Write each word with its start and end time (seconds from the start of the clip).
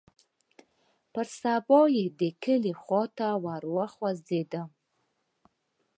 پر 1.13 1.25
سبا 1.41 1.79
يې 1.95 2.05
د 2.19 2.21
کلي 2.43 2.73
خوا 2.81 3.03
ته 3.17 3.27
وخوځېدم. 3.75 4.67